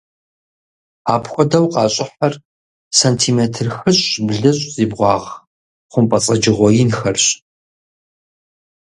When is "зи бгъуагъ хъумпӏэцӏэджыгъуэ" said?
4.73-6.69